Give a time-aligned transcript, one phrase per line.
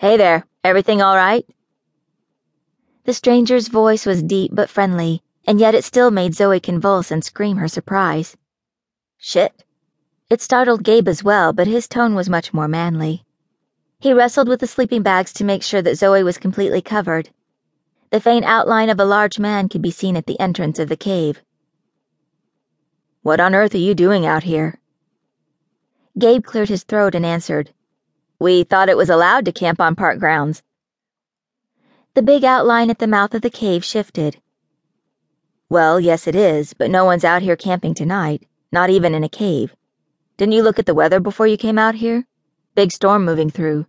[0.00, 1.44] Hey there, everything all right?
[3.02, 7.24] The stranger's voice was deep but friendly, and yet it still made Zoe convulse and
[7.24, 8.36] scream her surprise.
[9.16, 9.64] Shit.
[10.30, 13.24] It startled Gabe as well, but his tone was much more manly.
[13.98, 17.30] He wrestled with the sleeping bags to make sure that Zoe was completely covered.
[18.10, 20.96] The faint outline of a large man could be seen at the entrance of the
[20.96, 21.42] cave.
[23.22, 24.78] What on earth are you doing out here?
[26.16, 27.72] Gabe cleared his throat and answered,
[28.40, 30.62] We thought it was allowed to camp on park grounds.
[32.14, 34.40] The big outline at the mouth of the cave shifted.
[35.68, 39.28] Well, yes, it is, but no one's out here camping tonight, not even in a
[39.28, 39.74] cave.
[40.36, 42.26] Didn't you look at the weather before you came out here?
[42.76, 43.86] Big storm moving through.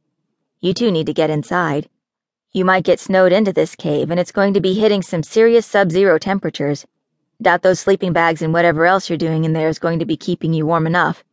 [0.61, 1.87] You two need to get inside.
[2.51, 5.67] You might get snowed into this cave, and it's going to be hitting some serious
[5.67, 6.87] sub zero temperatures.
[7.39, 10.17] Doubt those sleeping bags and whatever else you're doing in there is going to be
[10.17, 11.23] keeping you warm enough.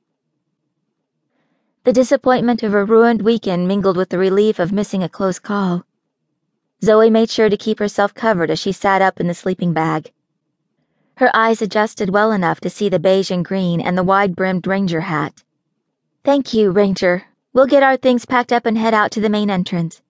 [1.87, 5.87] The disappointment of a ruined weekend mingled with the relief of missing a close call.
[6.83, 10.11] Zoe made sure to keep herself covered as she sat up in the sleeping bag.
[11.19, 14.67] Her eyes adjusted well enough to see the beige and green and the wide brimmed
[14.67, 15.45] ranger hat.
[16.25, 17.23] Thank you, Ranger.
[17.53, 20.03] We'll get our things packed up and head out to the main entrance.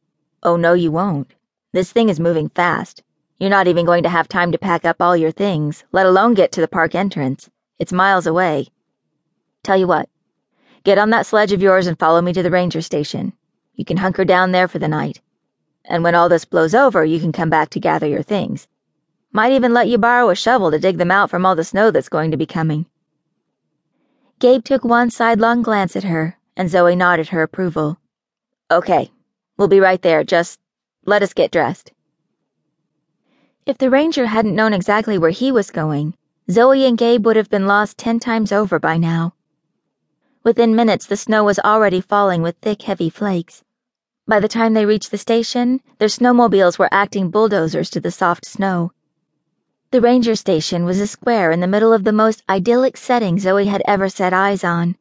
[0.43, 1.35] Oh, no, you won't.
[1.75, 3.03] This thing is moving fast.
[3.39, 6.33] You're not even going to have time to pack up all your things, let alone
[6.33, 7.51] get to the park entrance.
[7.79, 8.69] It's miles away.
[9.63, 10.09] Tell you what,
[10.87, 13.34] get on that sledge of yours and follow me to the ranger station.
[13.75, 15.20] You can hunker down there for the night
[15.89, 18.69] and when all this blows over, you can come back to gather your things.
[19.33, 21.91] Might even let you borrow a shovel to dig them out from all the snow
[21.91, 22.87] that's going to be coming.
[24.39, 27.98] Gabe took one sidelong glance at her, and Zoe nodded her approval.
[28.71, 29.11] Okay,
[29.56, 30.25] we'll be right there.
[30.25, 30.61] Just
[31.05, 31.93] let us get dressed.
[33.65, 36.15] If the ranger hadn't known exactly where he was going,
[36.50, 39.34] Zoe and Gabe would have been lost ten times over by now.
[40.47, 43.65] Within minutes, the snow was already falling with thick, heavy flakes.
[44.29, 48.47] By the time they reached the station, their snowmobiles were acting bulldozers to the soft
[48.47, 48.93] snow.
[49.91, 53.67] The ranger station was a square in the middle of the most idyllic setting Zoe
[53.67, 54.95] had ever set eyes on.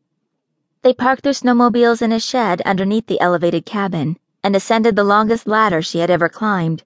[0.82, 5.46] They parked their snowmobiles in a shed underneath the elevated cabin and ascended the longest
[5.46, 6.86] ladder she had ever climbed.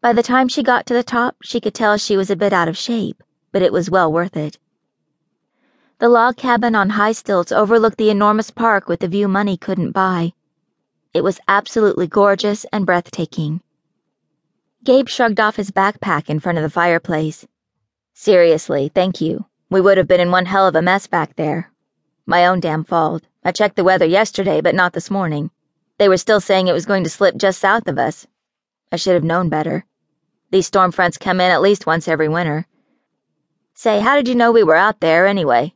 [0.00, 2.54] By the time she got to the top, she could tell she was a bit
[2.54, 3.22] out of shape,
[3.52, 4.56] but it was well worth it.
[6.00, 9.92] The log cabin on high stilts overlooked the enormous park with the view money couldn't
[9.92, 10.32] buy.
[11.14, 13.60] It was absolutely gorgeous and breathtaking.
[14.82, 17.46] Gabe shrugged off his backpack in front of the fireplace.
[18.12, 19.46] Seriously, thank you.
[19.70, 21.70] We would have been in one hell of a mess back there.
[22.26, 23.22] My own damn fault.
[23.44, 25.52] I checked the weather yesterday, but not this morning.
[25.98, 28.26] They were still saying it was going to slip just south of us.
[28.90, 29.84] I should have known better.
[30.50, 32.66] These storm fronts come in at least once every winter.
[33.74, 35.72] Say, how did you know we were out there anyway?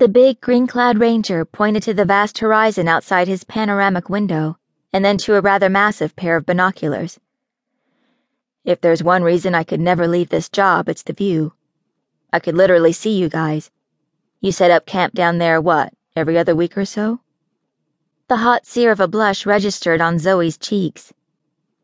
[0.00, 4.56] The big green clad ranger pointed to the vast horizon outside his panoramic window,
[4.94, 7.20] and then to a rather massive pair of binoculars.
[8.64, 11.52] If there's one reason I could never leave this job, it's the view.
[12.32, 13.70] I could literally see you guys.
[14.40, 17.20] You set up camp down there, what, every other week or so?
[18.28, 21.12] The hot sear of a blush registered on Zoe's cheeks.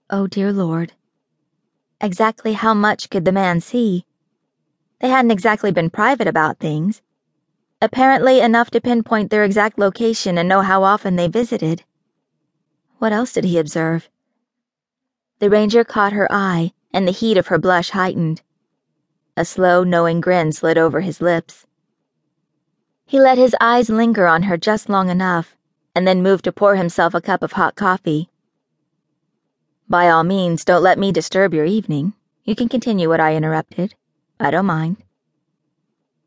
[0.09, 0.94] Oh, dear Lord.
[2.00, 4.06] Exactly how much could the man see?
[5.00, 7.03] They hadn't exactly been private about things
[7.86, 11.84] apparently enough to pinpoint their exact location and know how often they visited.
[12.98, 14.10] What else did he observe?
[15.38, 18.42] The ranger caught her eye, and the heat of her blush heightened.
[19.36, 21.64] A slow, knowing grin slid over his lips.
[23.06, 25.56] He let his eyes linger on her just long enough,
[25.94, 28.30] and then moved to pour himself a cup of hot coffee.
[29.88, 32.14] By all means, don't let me disturb your evening.
[32.42, 33.94] You can continue what I interrupted.
[34.41, 34.96] I don't mind.